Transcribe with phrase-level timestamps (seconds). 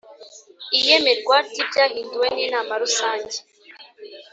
[0.77, 3.37] Iyemerwa ry’ibyahinduwe n’ inama rusange